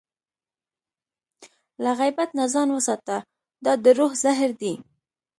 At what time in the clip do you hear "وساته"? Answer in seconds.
2.73-3.17